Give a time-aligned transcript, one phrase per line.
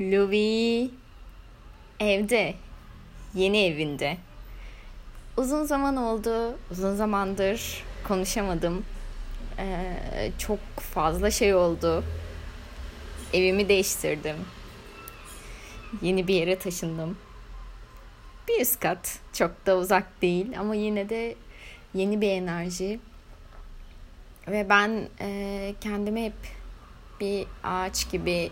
[0.00, 0.90] Louis
[2.00, 2.54] evde,
[3.34, 4.16] yeni evinde.
[5.36, 8.84] Uzun zaman oldu, uzun zamandır konuşamadım.
[9.58, 12.04] Ee, çok fazla şey oldu.
[13.32, 14.36] Evimi değiştirdim.
[16.02, 17.18] Yeni bir yere taşındım.
[18.48, 21.34] Bir üst kat, çok da uzak değil ama yine de
[21.94, 23.00] yeni bir enerji.
[24.48, 26.59] Ve ben e, kendimi hep
[27.20, 28.50] bir ağaç gibi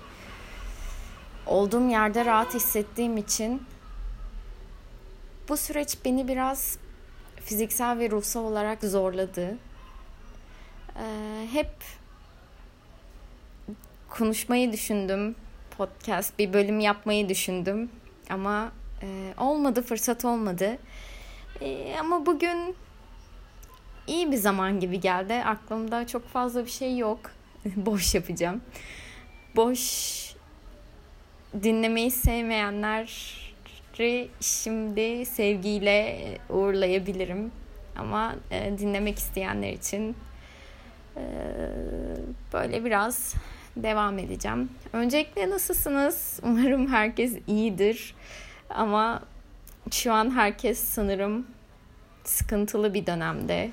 [1.47, 3.62] olduğum yerde rahat hissettiğim için
[5.48, 6.78] bu süreç beni biraz
[7.37, 9.59] fiziksel ve ruhsal olarak zorladı.
[10.97, 11.70] Ee, hep
[14.09, 15.34] konuşmayı düşündüm.
[15.78, 17.91] Podcast bir bölüm yapmayı düşündüm.
[18.30, 18.73] Ama
[19.03, 20.78] e, olmadı, fırsat olmadı.
[21.61, 22.77] E, ama bugün
[24.06, 25.34] iyi bir zaman gibi geldi.
[25.34, 27.20] Aklımda çok fazla bir şey yok.
[27.77, 28.60] Boş yapacağım.
[29.56, 30.34] Boş
[31.62, 33.08] dinlemeyi sevmeyenleri
[34.41, 36.19] şimdi sevgiyle
[36.50, 37.50] uğurlayabilirim.
[37.97, 40.16] Ama e, dinlemek isteyenler için
[41.16, 41.22] e,
[42.52, 43.34] böyle biraz
[43.77, 44.69] devam edeceğim.
[44.92, 46.41] Öncelikle nasılsınız?
[46.42, 48.14] Umarım herkes iyidir.
[48.70, 49.22] Ama
[49.91, 51.47] şu an herkes sanırım
[52.25, 53.70] sıkıntılı bir dönemde.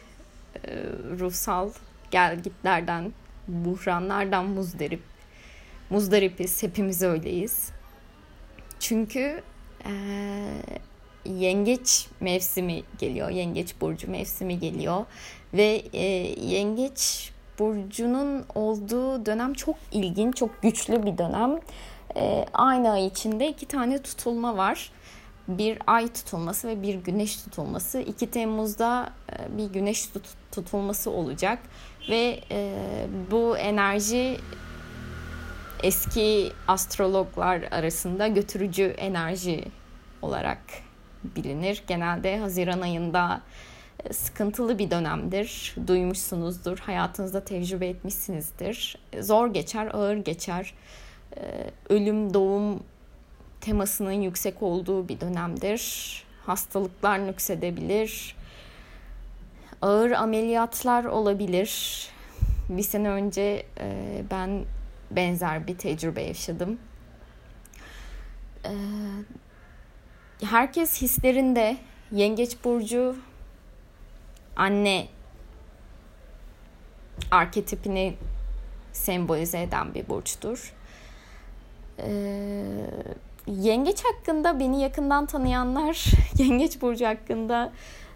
[0.67, 0.83] E,
[1.19, 1.69] ruhsal
[2.11, 3.13] gelgitlerden,
[3.47, 5.01] buhranlardan muzdarip.
[5.89, 7.71] Muzdaripiz, hepimiz öyleyiz.
[8.79, 9.41] Çünkü
[9.85, 9.91] e,
[11.25, 15.05] yengeç mevsimi geliyor, yengeç burcu mevsimi geliyor
[15.53, 16.05] ve e,
[16.45, 21.59] yengeç burcunun olduğu dönem çok ilginç, çok güçlü bir dönem.
[22.15, 24.91] E, aynı ay içinde iki tane tutulma var.
[25.47, 27.99] Bir ay tutulması ve bir güneş tutulması.
[27.99, 31.59] 2 Temmuz'da e, bir güneş tut tutulması olacak
[32.09, 32.73] ve e,
[33.31, 34.37] bu enerji
[35.83, 39.65] eski astrologlar arasında götürücü enerji
[40.21, 40.59] olarak
[41.23, 41.83] bilinir.
[41.87, 43.41] Genelde Haziran ayında
[44.03, 45.75] e, sıkıntılı bir dönemdir.
[45.87, 48.97] Duymuşsunuzdur, hayatınızda tecrübe etmişsinizdir.
[49.21, 50.73] Zor geçer, ağır geçer.
[51.89, 52.83] Ölüm, doğum
[53.65, 56.23] temasının yüksek olduğu bir dönemdir.
[56.45, 58.35] Hastalıklar nüksedebilir.
[59.81, 61.71] Ağır ameliyatlar olabilir.
[62.69, 64.65] Bir sene önce e, ben
[65.11, 66.79] benzer bir tecrübe yaşadım.
[70.43, 71.77] herkes hislerinde
[72.11, 73.15] Yengeç burcu
[74.55, 75.07] anne
[77.31, 78.15] arketipini
[78.93, 80.73] sembolize eden bir burçtur.
[81.99, 82.85] Ee,
[83.47, 86.05] yengeç hakkında beni yakından tanıyanlar
[86.37, 87.71] Yengeç burcu hakkında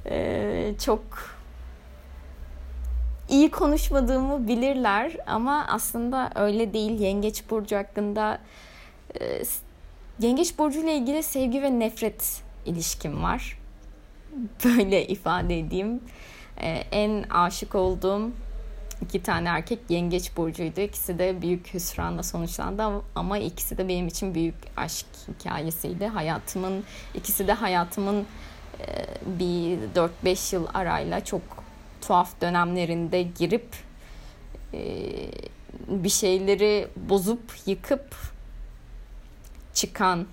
[0.05, 1.01] e, çok
[3.29, 6.99] iyi konuşmadığımı bilirler ama aslında öyle değil.
[6.99, 8.39] Yengeç burcu hakkında
[9.21, 9.43] e,
[10.19, 13.59] Yengeç burcu ile ilgili sevgi ve nefret ilişkim var.
[14.65, 16.01] Böyle ifade edeyim.
[16.57, 18.31] E, en aşık olduğum
[19.01, 20.81] iki tane erkek yengeç burcuydu.
[20.81, 22.83] İkisi de büyük hüsranla sonuçlandı
[23.15, 26.07] ama ikisi de benim için büyük aşk hikayesiydi.
[26.07, 26.83] Hayatımın
[27.15, 28.25] ikisi de hayatımın
[28.79, 29.05] e,
[29.39, 29.77] bir
[30.25, 31.41] 4-5 yıl arayla çok
[32.01, 33.67] tuhaf dönemlerinde girip
[34.73, 34.81] e,
[35.87, 38.15] bir şeyleri bozup yıkıp
[39.73, 40.27] çıkan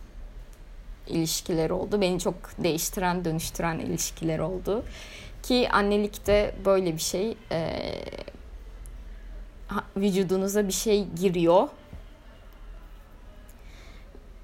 [1.06, 2.00] ilişkiler oldu.
[2.00, 4.84] Beni çok değiştiren, dönüştüren ilişkiler oldu.
[5.43, 7.37] Ki annelik de böyle bir şey.
[7.53, 7.93] E,
[9.97, 11.69] vücudunuza bir şey giriyor.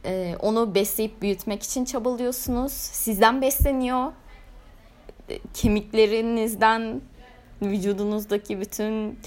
[0.05, 2.73] E, onu besleyip büyütmek için çabalıyorsunuz.
[2.73, 4.13] Sizden besleniyor.
[5.29, 7.01] E, kemiklerinizden
[7.63, 9.19] vücudunuzdaki bütün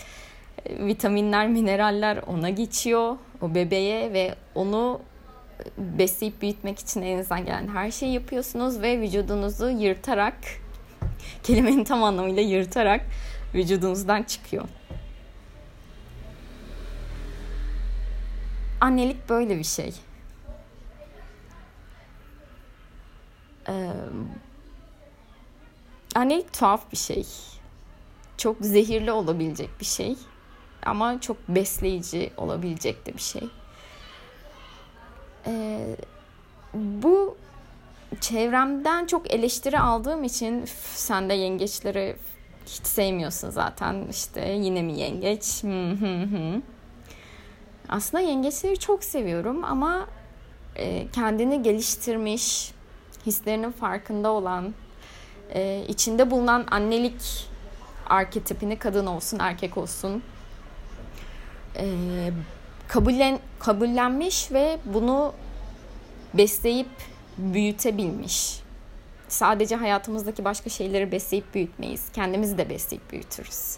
[0.65, 3.17] e, vitaminler, mineraller ona geçiyor.
[3.41, 5.01] O bebeğe ve onu
[5.77, 10.35] besleyip büyütmek için elinizden gelen her şeyi yapıyorsunuz ve vücudunuzu yırtarak
[11.43, 13.01] kelimenin tam anlamıyla yırtarak
[13.53, 14.63] vücudunuzdan çıkıyor.
[18.81, 19.93] Annelik böyle bir şey.
[23.67, 23.91] Ee,
[26.15, 27.25] annelik tuhaf bir şey.
[28.37, 30.15] Çok zehirli olabilecek bir şey.
[30.85, 33.49] Ama çok besleyici olabilecek de bir şey.
[35.47, 35.95] Ee,
[36.73, 37.37] bu
[38.21, 42.15] çevremden çok eleştiri aldığım için sen de yengeçleri
[42.65, 45.63] hiç sevmiyorsun zaten işte yine mi yengeç
[47.89, 50.07] aslında yengeçleri çok seviyorum ama
[50.75, 52.71] e, kendini geliştirmiş
[53.25, 54.73] hislerinin farkında olan
[55.53, 57.47] e, içinde bulunan annelik
[58.09, 60.23] arketipini kadın olsun erkek olsun
[61.77, 61.85] e,
[62.87, 65.33] kabullen kabullenmiş ve bunu
[66.33, 66.89] besleyip
[67.37, 68.59] büyütebilmiş.
[69.27, 72.11] Sadece hayatımızdaki başka şeyleri besleyip büyütmeyiz.
[72.13, 73.77] Kendimizi de besleyip büyütürüz.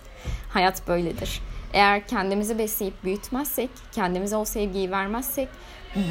[0.49, 1.41] Hayat böyledir.
[1.73, 5.47] Eğer kendimizi besleyip büyütmezsek, kendimize o sevgiyi vermezsek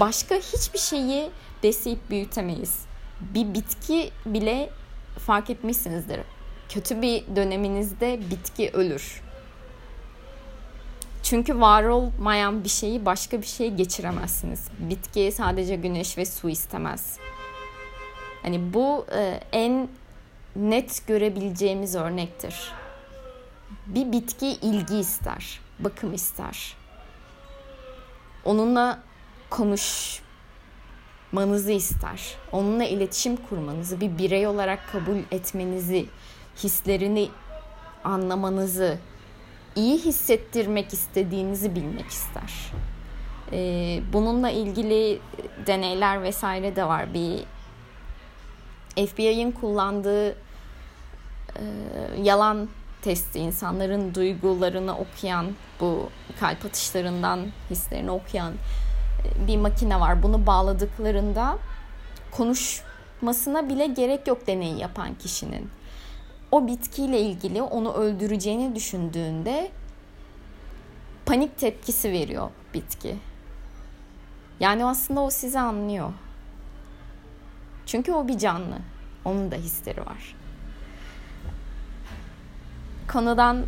[0.00, 1.30] başka hiçbir şeyi
[1.62, 2.80] besleyip büyütemeyiz.
[3.20, 4.70] Bir bitki bile
[5.18, 6.20] fark etmişsinizdir.
[6.68, 9.22] Kötü bir döneminizde bitki ölür.
[11.22, 14.68] Çünkü var olmayan bir şeyi başka bir şeye geçiremezsiniz.
[14.78, 17.18] Bitki sadece güneş ve su istemez.
[18.42, 19.88] Hani bu e, en
[20.56, 22.72] net görebileceğimiz örnektir.
[23.86, 26.76] Bir bitki ilgi ister, bakım ister.
[28.44, 28.98] Onunla
[29.50, 30.22] konuşmanızı
[31.72, 32.34] ister.
[32.52, 36.06] Onunla iletişim kurmanızı, bir birey olarak kabul etmenizi,
[36.62, 37.28] hislerini
[38.04, 38.98] anlamanızı,
[39.76, 42.72] iyi hissettirmek istediğinizi bilmek ister.
[43.52, 45.20] Ee, bununla ilgili
[45.66, 47.14] deneyler vesaire de var.
[47.14, 47.44] Bir
[49.06, 50.34] FBI'ın kullandığı e,
[52.22, 52.68] yalan
[53.06, 55.46] testi insanların duygularını okuyan
[55.80, 56.10] bu
[56.40, 58.52] kalp atışlarından hislerini okuyan
[59.24, 60.22] e, bir makine var.
[60.22, 61.58] Bunu bağladıklarında
[62.30, 65.70] konuşmasına bile gerek yok deneyi yapan kişinin.
[66.52, 69.70] O bitkiyle ilgili onu öldüreceğini düşündüğünde
[71.26, 73.16] panik tepkisi veriyor bitki.
[74.60, 76.12] Yani aslında o sizi anlıyor.
[77.86, 78.78] Çünkü o bir canlı.
[79.24, 80.35] Onun da hisleri var.
[83.12, 83.66] Konudan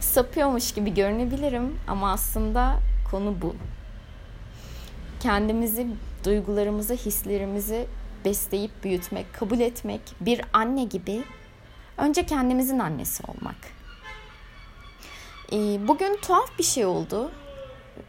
[0.00, 2.78] sapıyormuş gibi görünebilirim ama aslında
[3.10, 3.56] konu bu.
[5.20, 5.86] Kendimizi,
[6.24, 7.86] duygularımızı, hislerimizi
[8.24, 11.24] besleyip büyütmek, kabul etmek, bir anne gibi
[11.96, 13.56] önce kendimizin annesi olmak.
[15.52, 17.30] Ee, bugün tuhaf bir şey oldu.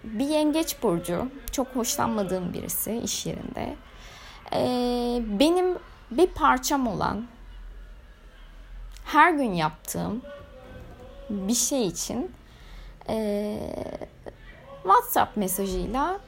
[0.04, 3.76] Bir yengeç burcu, çok hoşlanmadığım birisi iş yerinde
[4.54, 4.60] e,
[5.40, 5.78] benim
[6.12, 7.26] bir parçam olan
[9.06, 10.22] her gün yaptığım
[11.30, 12.32] bir şey için
[13.10, 13.58] e,
[14.84, 16.20] WhatsApp mesajıyla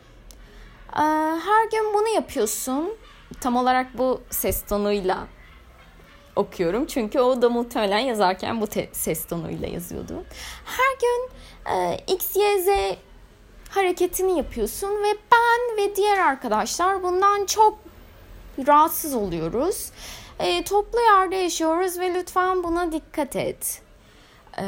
[0.95, 1.01] e,
[1.45, 2.93] her gün bunu yapıyorsun.
[3.41, 5.27] Tam olarak bu ses tonuyla
[6.35, 6.85] okuyorum.
[6.85, 10.23] Çünkü o da muhtemelen yazarken bu te- ses tonuyla yazıyordu.
[10.65, 11.29] Her gün
[11.75, 12.97] e, X, Y, Z
[13.69, 17.77] hareketini yapıyorsun ve ben ve diğer arkadaşlar bundan çok
[18.67, 19.91] rahatsız oluyoruz.
[20.39, 23.81] E, toplu yerde yaşıyoruz ve lütfen buna dikkat et.
[24.59, 24.65] E,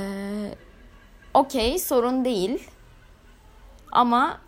[1.34, 2.68] Okey sorun değil.
[3.92, 4.42] Ama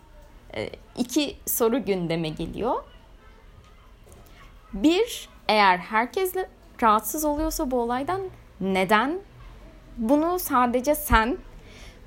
[0.54, 2.84] e, iki soru gündeme geliyor.
[4.72, 6.34] Bir, eğer herkes
[6.82, 8.20] rahatsız oluyorsa bu olaydan
[8.60, 9.20] neden
[9.96, 11.38] bunu sadece sen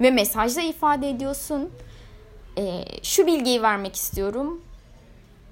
[0.02, 1.72] ve mesajla ifade ediyorsun?
[2.58, 4.62] E, şu bilgiyi vermek istiyorum.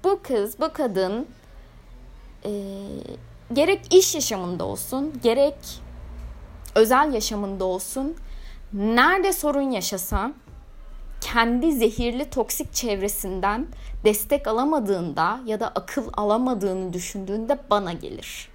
[0.04, 1.26] Bu kız, bu kadın
[2.44, 2.50] e,
[3.54, 5.56] gerek iş yaşamında olsun, gerek
[6.74, 8.16] özel yaşamında olsun
[8.72, 10.32] nerede sorun yaşasa
[11.20, 13.66] kendi zehirli toksik çevresinden
[14.04, 18.48] destek alamadığında ya da akıl alamadığını düşündüğünde bana gelir.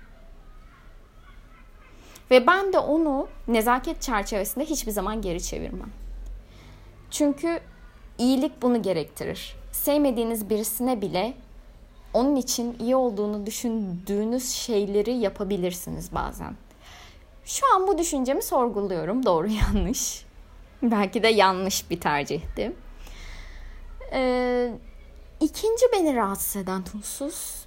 [2.31, 5.89] Ve ben de onu nezaket çerçevesinde hiçbir zaman geri çevirmem.
[7.11, 7.59] Çünkü
[8.17, 9.55] iyilik bunu gerektirir.
[9.71, 11.33] Sevmediğiniz birisine bile
[12.13, 16.55] onun için iyi olduğunu düşündüğünüz şeyleri yapabilirsiniz bazen.
[17.45, 19.25] Şu an bu düşüncemi sorguluyorum.
[19.25, 20.25] Doğru yanlış.
[20.83, 22.73] Belki de yanlış bir tercihti.
[24.13, 24.73] Ee,
[25.39, 27.65] ikinci beni rahatsız eden husus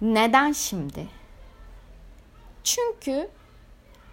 [0.00, 1.08] neden şimdi?
[2.64, 3.28] Çünkü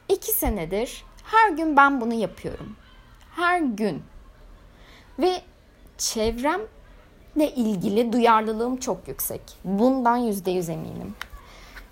[0.10, 2.76] iki senedir her gün ben bunu yapıyorum.
[3.36, 4.04] Her gün.
[5.20, 5.42] Ve
[5.98, 6.62] çevrem
[7.36, 9.42] ilgili duyarlılığım çok yüksek.
[9.64, 11.16] Bundan yüzde yüz eminim.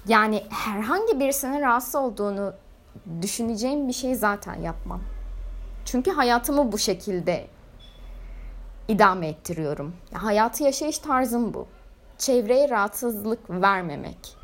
[0.07, 2.53] Yani herhangi birisinin rahatsız olduğunu
[3.21, 5.01] düşüneceğim bir şey zaten yapmam.
[5.85, 7.47] Çünkü hayatımı bu şekilde
[8.87, 9.95] idame ettiriyorum.
[10.13, 11.67] Hayatı yaşayış tarzım bu.
[12.17, 14.37] Çevreye rahatsızlık vermemek.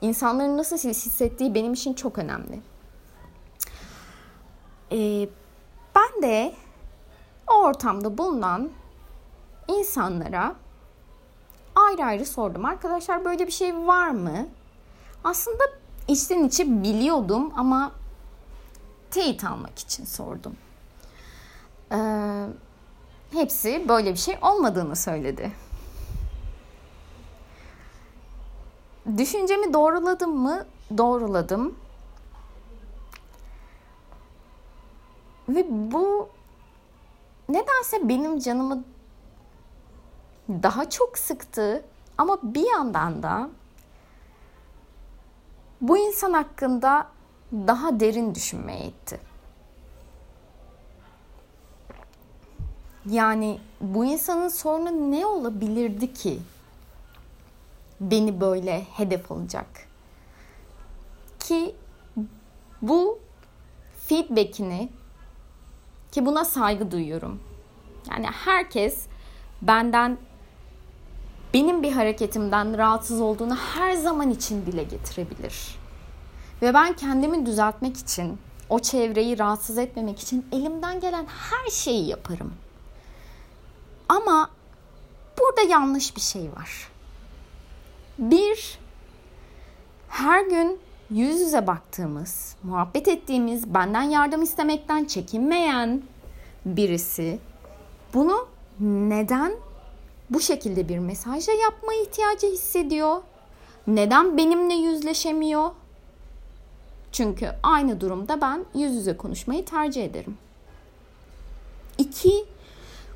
[0.00, 2.60] İnsanların nasıl hissettiği benim için çok önemli.
[4.92, 5.28] Ee,
[5.94, 6.54] ben de
[7.50, 8.70] o ortamda bulunan
[9.68, 10.56] insanlara
[11.74, 12.64] ayrı ayrı sordum.
[12.64, 14.46] Arkadaşlar böyle bir şey var mı?
[15.24, 15.64] Aslında
[16.08, 17.92] içten içe biliyordum ama
[19.10, 20.56] teyit almak için sordum.
[21.92, 22.46] Ee,
[23.32, 25.52] hepsi böyle bir şey olmadığını söyledi.
[29.18, 30.66] Düşüncemi doğruladım mı?
[30.98, 31.74] Doğruladım.
[35.48, 36.28] Ve bu
[37.48, 38.84] nedense benim canımı
[40.48, 41.84] daha çok sıktı
[42.18, 43.50] ama bir yandan da
[45.80, 47.06] bu insan hakkında
[47.52, 49.20] daha derin düşünmeye itti.
[53.06, 56.38] Yani bu insanın sorunu ne olabilirdi ki
[58.00, 59.66] beni böyle hedef alacak?
[61.38, 61.76] Ki
[62.82, 63.18] bu
[64.06, 64.88] feedback'ini
[66.12, 67.40] ki buna saygı duyuyorum.
[68.10, 69.06] Yani herkes
[69.62, 70.18] benden
[71.54, 75.78] benim bir hareketimden rahatsız olduğunu her zaman için dile getirebilir.
[76.62, 82.52] Ve ben kendimi düzeltmek için, o çevreyi rahatsız etmemek için elimden gelen her şeyi yaparım.
[84.08, 84.50] Ama
[85.40, 86.88] burada yanlış bir şey var.
[88.18, 88.78] Bir,
[90.08, 90.78] her gün
[91.10, 96.02] yüz yüze baktığımız, muhabbet ettiğimiz, benden yardım istemekten çekinmeyen
[96.66, 97.38] birisi
[98.14, 98.48] bunu
[98.80, 99.52] neden
[100.30, 103.22] bu şekilde bir mesajla yapma ihtiyacı hissediyor?
[103.86, 105.70] Neden benimle yüzleşemiyor?
[107.12, 110.36] Çünkü aynı durumda ben yüz yüze konuşmayı tercih ederim.
[111.98, 112.44] İki,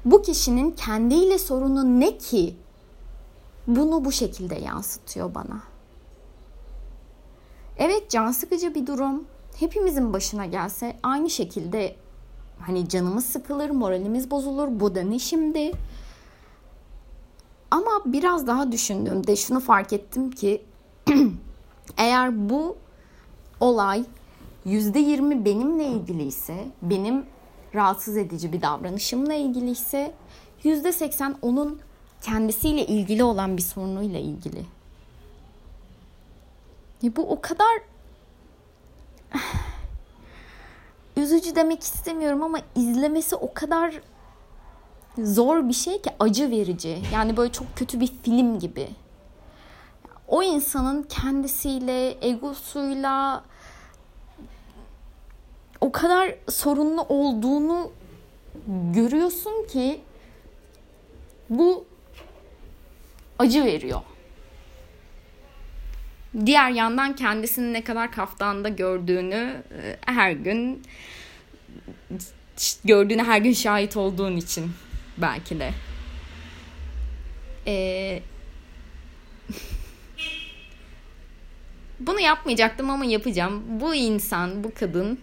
[0.05, 2.57] bu kişinin kendiyle sorunu ne ki
[3.67, 5.63] bunu bu şekilde yansıtıyor bana.
[7.79, 9.25] Evet can sıkıcı bir durum.
[9.57, 11.97] Hepimizin başına gelse aynı şekilde
[12.61, 14.69] hani canımız sıkılır, moralimiz bozulur.
[14.71, 15.73] Bu da ne şimdi?
[17.71, 20.65] Ama biraz daha düşündüğümde şunu fark ettim ki
[21.97, 22.77] eğer bu
[23.61, 24.05] olay
[24.65, 27.27] yüzde yirmi benimle ilgili ise, benim
[27.75, 30.15] rahatsız edici bir davranışımla ilgili ise
[30.65, 31.81] yüzde seksen onun
[32.23, 34.65] kendisiyle ilgili olan bir sorunuyla ilgili.
[37.03, 37.81] Ya bu o kadar
[41.17, 44.01] üzücü demek istemiyorum ama izlemesi o kadar
[45.19, 46.99] zor bir şey ki acı verici.
[47.13, 48.89] Yani böyle çok kötü bir film gibi.
[50.29, 53.45] O insanın kendisiyle, egosuyla
[55.81, 57.91] o kadar sorunlu olduğunu
[58.95, 60.01] görüyorsun ki
[61.51, 61.87] bu
[63.39, 64.01] acı veriyor.
[66.47, 70.83] Diğer yandan kendisini ne kadar kaftanda gördüğünü e, her gün
[72.85, 74.71] gördüğüne her gün şahit olduğun için
[75.19, 75.73] belki de.
[77.67, 78.23] Ee,
[82.01, 83.63] bunu yapmayacaktım ama yapacağım.
[83.81, 85.21] Bu insan, bu kadın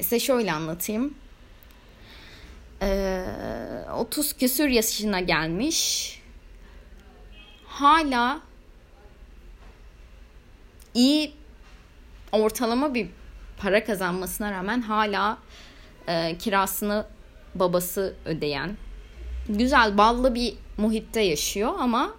[0.00, 1.14] size şöyle anlatayım.
[2.82, 3.24] Ee,
[3.94, 6.20] 30 küsür yaşına gelmiş.
[7.66, 8.40] Hala
[10.94, 11.32] iyi
[12.32, 13.08] ortalama bir
[13.58, 15.38] para kazanmasına rağmen hala
[16.08, 17.06] e, kirasını
[17.54, 18.76] babası ödeyen
[19.48, 22.14] güzel ballı bir muhitte yaşıyor ama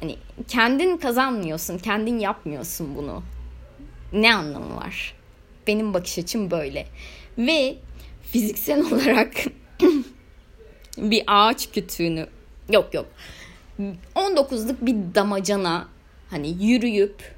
[0.00, 0.16] hani
[0.48, 3.22] kendin kazanmıyorsun, kendin yapmıyorsun bunu.
[4.12, 5.14] Ne anlamı var?
[5.66, 6.86] Benim bakış açım böyle.
[7.38, 7.76] Ve
[8.22, 9.34] fiziksel olarak
[10.98, 12.26] bir ağaç kütüğünü
[12.70, 13.06] yok yok
[14.14, 15.88] 19'luk bir damacana
[16.30, 17.34] hani yürüyüp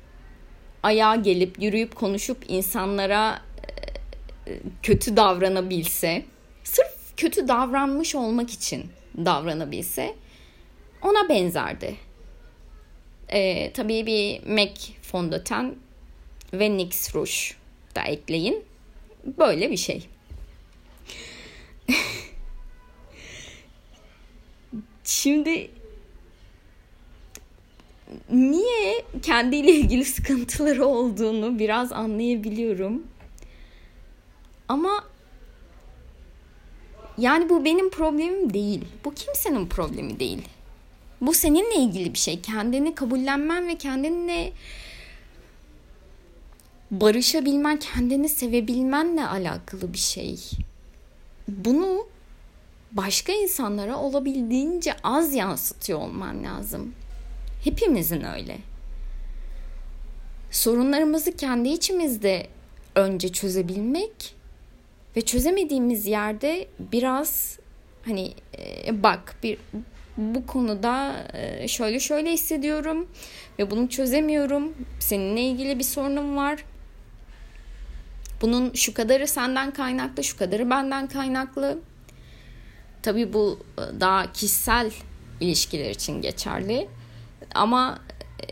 [0.82, 3.42] ayağa gelip yürüyüp konuşup insanlara
[4.46, 6.24] e, kötü davranabilse
[7.20, 8.86] kötü davranmış olmak için
[9.16, 10.14] davranabilse
[11.02, 11.96] ona benzerdi.
[13.28, 15.74] Ee, tabii bir MAC fondöten
[16.52, 17.32] ve NYX Rouge
[17.96, 18.64] da ekleyin.
[19.38, 20.08] Böyle bir şey.
[25.04, 25.70] Şimdi
[28.30, 33.02] niye kendiyle ilgili sıkıntıları olduğunu biraz anlayabiliyorum.
[34.68, 35.04] Ama
[37.18, 38.84] yani bu benim problemim değil.
[39.04, 40.42] Bu kimsenin problemi değil.
[41.20, 42.40] Bu seninle ilgili bir şey.
[42.40, 44.52] Kendini kabullenmen ve kendinle
[46.90, 50.38] barışabilmen, kendini sevebilmenle alakalı bir şey.
[51.48, 52.06] Bunu
[52.92, 56.94] başka insanlara olabildiğince az yansıtıyor olman lazım.
[57.64, 58.58] Hepimizin öyle.
[60.50, 62.46] Sorunlarımızı kendi içimizde
[62.94, 64.34] önce çözebilmek
[65.16, 67.58] ve çözemediğimiz yerde biraz
[68.04, 69.58] hani e, bak bir
[70.16, 73.08] bu konuda e, şöyle şöyle hissediyorum
[73.58, 74.74] ve bunu çözemiyorum.
[74.98, 76.64] Seninle ilgili bir sorunum var.
[78.40, 81.78] Bunun şu kadarı senden kaynaklı, şu kadarı benden kaynaklı.
[83.02, 84.90] Tabii bu e, daha kişisel
[85.40, 86.88] ilişkiler için geçerli.
[87.54, 87.98] Ama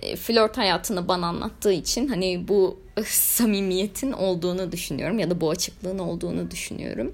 [0.02, 5.98] e, flört hayatını bana anlattığı için hani bu samimiyetin olduğunu düşünüyorum ya da bu açıklığın
[5.98, 7.12] olduğunu düşünüyorum.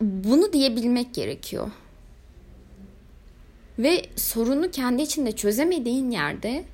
[0.00, 1.70] bunu diyebilmek gerekiyor.
[3.78, 6.64] Ve sorunu kendi içinde çözemediğin yerde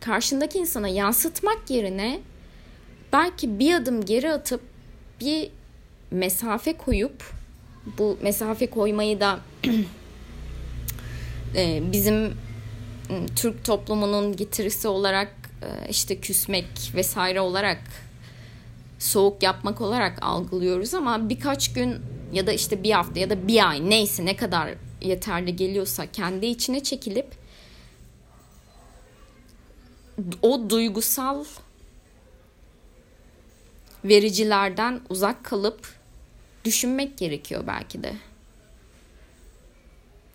[0.00, 2.20] karşındaki insana yansıtmak yerine
[3.12, 4.60] belki bir adım geri atıp
[5.20, 5.50] bir
[6.10, 7.32] mesafe koyup
[7.98, 9.40] bu mesafe koymayı da
[11.56, 12.32] e, bizim
[13.36, 15.45] Türk toplumunun getirisi olarak
[15.88, 17.80] işte küsmek vesaire olarak
[18.98, 21.96] soğuk yapmak olarak algılıyoruz ama birkaç gün
[22.32, 26.46] ya da işte bir hafta ya da bir ay neyse ne kadar yeterli geliyorsa kendi
[26.46, 27.26] içine çekilip
[30.42, 31.44] o duygusal
[34.04, 35.94] vericilerden uzak kalıp
[36.64, 38.12] düşünmek gerekiyor belki de.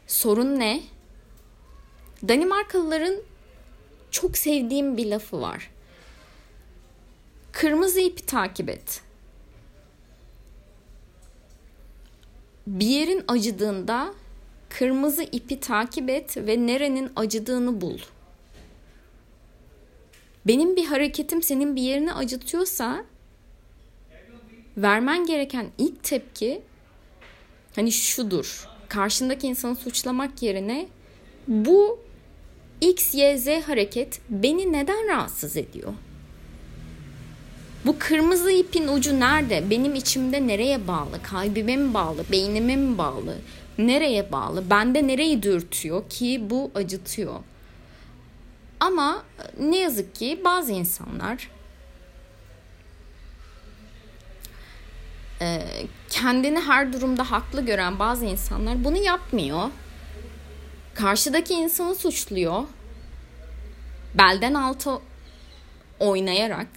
[0.07, 0.83] Sorun ne?
[2.27, 3.15] Danimarkalıların
[4.11, 5.69] çok sevdiğim bir lafı var.
[7.51, 9.01] Kırmızı ipi takip et.
[12.67, 14.13] Bir yerin acıdığında
[14.69, 17.99] kırmızı ipi takip et ve nerenin acıdığını bul.
[20.47, 23.05] Benim bir hareketim senin bir yerini acıtıyorsa
[24.77, 26.61] vermen gereken ilk tepki
[27.75, 28.67] hani şudur.
[28.89, 30.87] Karşındaki insanı suçlamak yerine
[31.47, 31.99] bu
[32.81, 35.93] X, Y, Z hareket beni neden rahatsız ediyor?
[37.85, 39.69] Bu kırmızı ipin ucu nerede?
[39.69, 41.23] Benim içimde nereye bağlı?
[41.23, 42.23] Kalbime mi bağlı?
[42.31, 43.38] Beynime mi bağlı?
[43.77, 44.69] Nereye bağlı?
[44.69, 47.35] Bende nereyi dürtüyor ki bu acıtıyor?
[48.79, 49.23] Ama
[49.59, 51.50] ne yazık ki bazı insanlar
[56.09, 59.69] kendini her durumda haklı gören bazı insanlar bunu yapmıyor.
[60.93, 62.63] Karşıdaki insanı suçluyor.
[64.17, 65.00] Belden altı
[66.00, 66.67] oynayarak.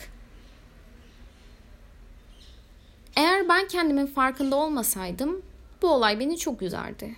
[3.16, 5.42] Eğer ben kendimin farkında olmasaydım
[5.82, 7.16] bu olay beni çok üzerdi.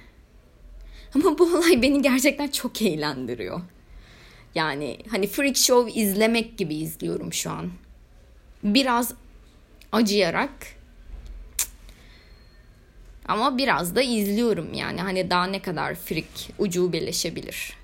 [1.14, 3.60] Ama bu olay beni gerçekten çok eğlendiriyor.
[4.54, 7.70] Yani hani freak show izlemek gibi izliyorum şu an.
[8.64, 9.14] Biraz
[9.92, 10.75] acıyarak
[13.28, 17.76] ama biraz da izliyorum yani hani daha ne kadar freak ucubeleşebilir.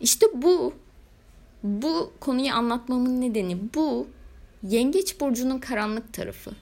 [0.00, 0.74] İşte bu
[1.62, 4.08] bu konuyu anlatmamın nedeni bu
[4.62, 6.52] Yengeç burcunun karanlık tarafı.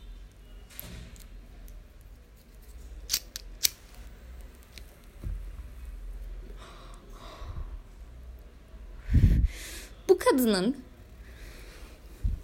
[10.09, 10.77] Bu kadının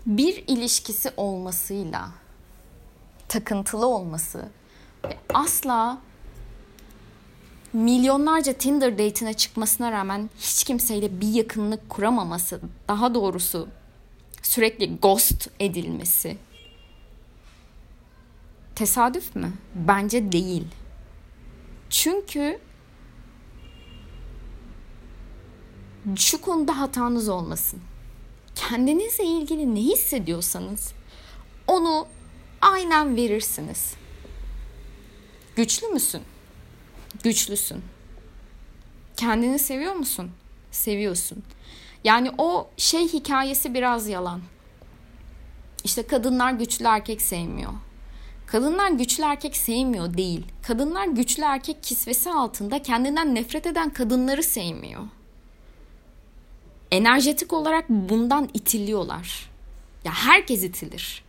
[0.07, 2.11] bir ilişkisi olmasıyla
[3.29, 4.49] takıntılı olması
[5.05, 5.99] ve asla
[7.73, 13.69] milyonlarca Tinder date'ine çıkmasına rağmen hiç kimseyle bir yakınlık kuramaması, daha doğrusu
[14.43, 16.39] sürekli ghost edilmesi
[18.75, 19.53] tesadüf mü?
[19.75, 20.67] Bence değil.
[21.91, 22.61] Çünkü
[26.17, 27.81] şu konuda hatanız olmasın.
[28.55, 30.93] Kendinizle ilgili ne hissediyorsanız
[31.67, 32.07] onu
[32.73, 33.95] aynen verirsiniz.
[35.57, 36.23] Güçlü müsün?
[37.23, 37.85] Güçlüsün.
[39.17, 40.31] Kendini seviyor musun?
[40.71, 41.43] Seviyorsun.
[42.05, 44.41] Yani o şey hikayesi biraz yalan.
[45.85, 47.73] İşte kadınlar güçlü erkek sevmiyor.
[48.47, 50.47] Kadınlar güçlü erkek sevmiyor değil.
[50.63, 55.03] Kadınlar güçlü erkek kisvesi altında kendinden nefret eden kadınları sevmiyor.
[56.91, 59.51] Enerjetik olarak bundan itiliyorlar.
[60.05, 61.26] Ya herkes itilir.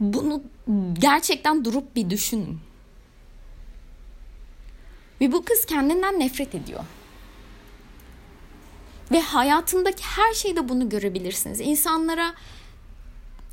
[0.00, 0.42] Bunu
[0.92, 2.60] gerçekten durup bir düşünün.
[5.20, 6.84] Ve bu kız kendinden nefret ediyor.
[9.12, 11.60] Ve hayatındaki her şeyde bunu görebilirsiniz.
[11.60, 12.34] İnsanlara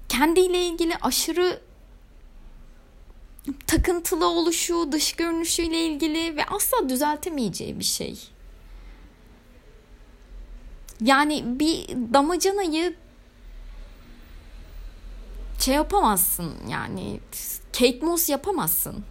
[0.09, 1.61] kendiyle ilgili aşırı
[3.67, 8.19] takıntılı oluşu, dış görünüşüyle ilgili ve asla düzeltemeyeceği bir şey.
[11.01, 12.95] Yani bir damacanayı
[15.59, 17.19] şey yapamazsın yani
[17.73, 19.03] Kate Moss yapamazsın.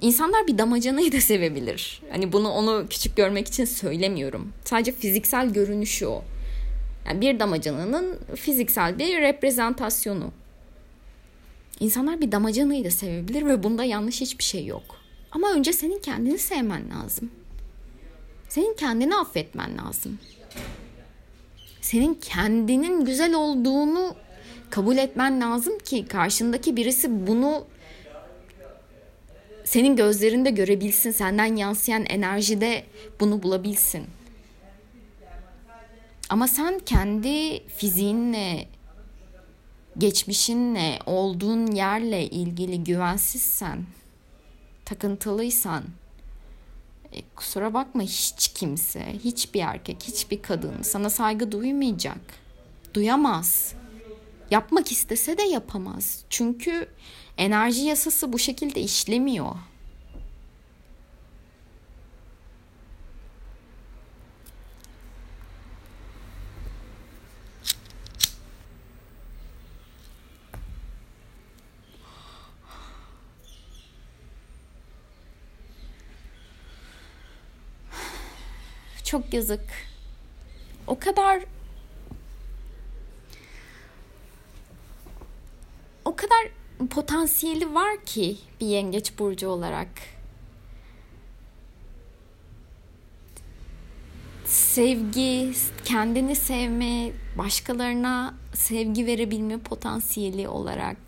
[0.00, 2.02] İnsanlar bir damacanayı da sevebilir.
[2.10, 4.52] Hani bunu onu küçük görmek için söylemiyorum.
[4.64, 6.24] Sadece fiziksel görünüşü o.
[7.06, 10.32] Yani bir damacananın fiziksel bir reprezentasyonu.
[11.80, 14.96] İnsanlar bir damacanayı da sevebilir ve bunda yanlış hiçbir şey yok.
[15.32, 17.30] Ama önce senin kendini sevmen lazım.
[18.48, 20.18] Senin kendini affetmen lazım.
[21.82, 24.14] Senin kendinin güzel olduğunu
[24.70, 27.66] kabul etmen lazım ki karşındaki birisi bunu
[29.64, 32.84] senin gözlerinde görebilsin, senden yansıyan enerjide
[33.20, 34.06] bunu bulabilsin.
[36.28, 38.66] Ama sen kendi fiziğinle,
[39.98, 43.84] geçmişinle, olduğun yerle ilgili güvensizsen,
[44.84, 45.84] takıntılıysan,
[47.36, 52.20] kusura bakma hiç kimse, hiçbir erkek, hiçbir kadın sana saygı duymayacak.
[52.94, 53.74] Duyamaz.
[54.50, 56.24] Yapmak istese de yapamaz.
[56.30, 56.88] Çünkü
[57.38, 59.56] enerji yasası bu şekilde işlemiyor.
[79.12, 79.64] Çok yazık.
[80.86, 81.42] O kadar
[86.04, 86.48] o kadar
[86.90, 89.88] potansiyeli var ki bir yengeç burcu olarak.
[94.44, 95.52] Sevgi,
[95.84, 100.98] kendini sevme, başkalarına sevgi verebilme potansiyeli olarak.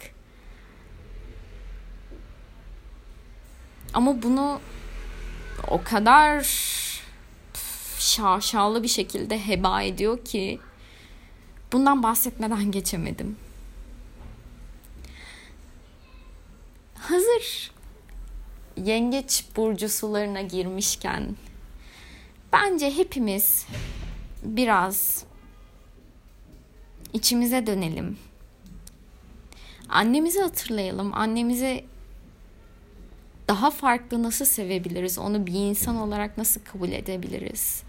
[3.94, 4.60] Ama bunu
[5.68, 6.42] o kadar
[8.04, 10.60] şaşalı bir şekilde heba ediyor ki
[11.72, 13.36] bundan bahsetmeden geçemedim.
[16.94, 17.72] Hazır
[18.76, 21.36] yengeç burcu sularına girmişken
[22.52, 23.66] bence hepimiz
[24.42, 25.24] biraz
[27.12, 28.18] içimize dönelim.
[29.88, 31.14] Annemizi hatırlayalım.
[31.14, 31.84] Annemizi
[33.48, 35.18] daha farklı nasıl sevebiliriz?
[35.18, 37.83] Onu bir insan olarak nasıl kabul edebiliriz?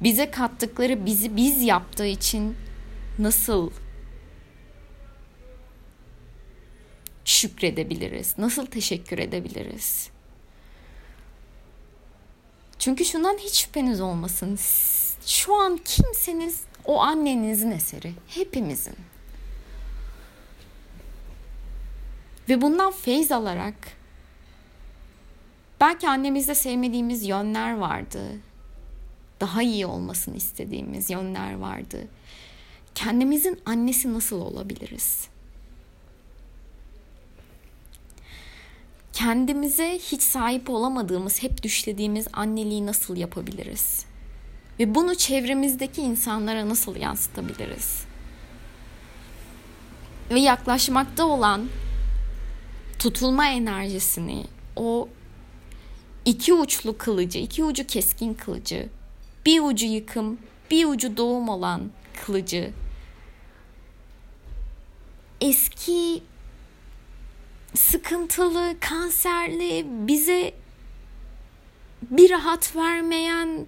[0.00, 2.56] Bize kattıkları bizi biz yaptığı için
[3.18, 3.70] nasıl
[7.24, 8.38] şükredebiliriz?
[8.38, 10.10] Nasıl teşekkür edebiliriz?
[12.78, 14.58] Çünkü şundan hiç şüpheniz olmasın.
[15.26, 18.12] Şu an kimseniz o annenizin eseri.
[18.28, 18.96] Hepimizin.
[22.48, 23.74] Ve bundan feyz alarak
[25.80, 28.20] belki annemizde sevmediğimiz yönler vardı
[29.40, 32.06] daha iyi olmasını istediğimiz yönler vardı.
[32.94, 35.28] Kendimizin annesi nasıl olabiliriz?
[39.12, 44.04] Kendimize hiç sahip olamadığımız, hep düşlediğimiz anneliği nasıl yapabiliriz?
[44.78, 48.04] Ve bunu çevremizdeki insanlara nasıl yansıtabiliriz?
[50.30, 51.68] Ve yaklaşmakta olan
[52.98, 54.44] tutulma enerjisini,
[54.76, 55.08] o
[56.24, 58.88] iki uçlu kılıcı, iki ucu keskin kılıcı
[59.46, 60.38] bir ucu yıkım,
[60.70, 61.90] bir ucu doğum olan
[62.24, 62.72] kılıcı.
[65.40, 66.22] Eski
[67.74, 70.54] sıkıntılı, kanserli, bize
[72.02, 73.66] bir rahat vermeyen,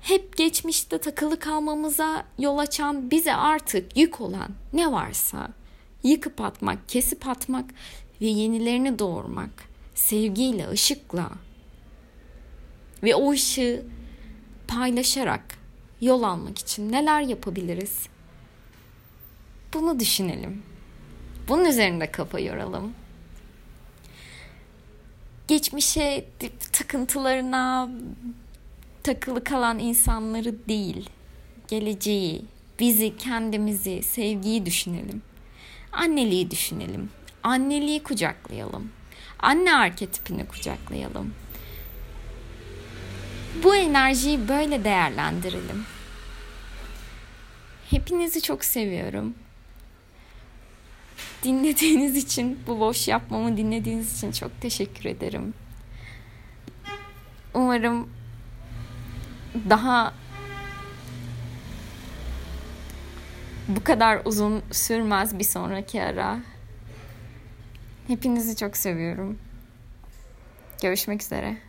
[0.00, 5.48] hep geçmişte takılı kalmamıza yol açan, bize artık yük olan ne varsa
[6.02, 7.70] yıkıp atmak, kesip atmak
[8.20, 9.50] ve yenilerini doğurmak
[9.94, 11.30] sevgiyle, ışıkla
[13.02, 13.86] ve o ışığı
[14.68, 15.58] paylaşarak
[16.00, 18.06] yol almak için neler yapabiliriz?
[19.74, 20.62] Bunu düşünelim.
[21.48, 22.94] Bunun üzerinde kafa yoralım.
[25.48, 26.24] Geçmişe
[26.72, 27.88] takıntılarına
[29.02, 31.10] takılı kalan insanları değil,
[31.68, 32.44] geleceği,
[32.80, 35.22] bizi, kendimizi, sevgiyi düşünelim.
[35.92, 37.10] Anneliği düşünelim.
[37.42, 38.90] Anneliği kucaklayalım.
[39.38, 41.34] Anne arketipini kucaklayalım.
[43.62, 45.84] Bu enerjiyi böyle değerlendirelim.
[47.90, 49.34] Hepinizi çok seviyorum.
[51.42, 55.54] Dinlediğiniz için, bu boş yapmamı dinlediğiniz için çok teşekkür ederim.
[57.54, 58.10] Umarım
[59.70, 60.14] daha
[63.68, 66.38] bu kadar uzun sürmez bir sonraki ara.
[68.06, 69.38] Hepinizi çok seviyorum.
[70.82, 71.65] Görüşmek üzere.